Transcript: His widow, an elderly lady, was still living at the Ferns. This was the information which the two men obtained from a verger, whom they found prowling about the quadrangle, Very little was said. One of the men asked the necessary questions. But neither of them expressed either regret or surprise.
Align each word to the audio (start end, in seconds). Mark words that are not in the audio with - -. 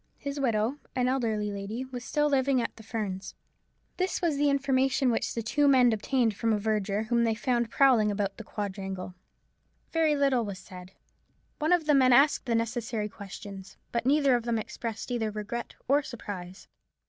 His 0.17 0.39
widow, 0.39 0.79
an 0.95 1.07
elderly 1.07 1.51
lady, 1.51 1.85
was 1.85 2.03
still 2.03 2.27
living 2.27 2.59
at 2.59 2.75
the 2.75 2.81
Ferns. 2.81 3.35
This 3.97 4.19
was 4.19 4.35
the 4.35 4.49
information 4.49 5.11
which 5.11 5.35
the 5.35 5.43
two 5.43 5.67
men 5.67 5.93
obtained 5.93 6.35
from 6.35 6.51
a 6.51 6.57
verger, 6.57 7.03
whom 7.03 7.23
they 7.23 7.35
found 7.35 7.69
prowling 7.69 8.09
about 8.09 8.37
the 8.37 8.43
quadrangle, 8.43 9.13
Very 9.91 10.15
little 10.15 10.43
was 10.43 10.57
said. 10.57 10.93
One 11.59 11.71
of 11.71 11.85
the 11.85 11.93
men 11.93 12.13
asked 12.13 12.47
the 12.47 12.55
necessary 12.55 13.09
questions. 13.09 13.77
But 13.91 14.07
neither 14.07 14.33
of 14.35 14.41
them 14.45 14.57
expressed 14.57 15.11
either 15.11 15.29
regret 15.29 15.75
or 15.87 16.01
surprise. 16.01 16.67